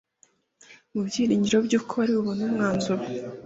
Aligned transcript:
Mu 0.93 1.01
byiringiro 1.07 1.57
yuko 1.71 1.93
bari 1.99 2.11
bubone 2.17 2.41
umwanzuro, 2.47 3.03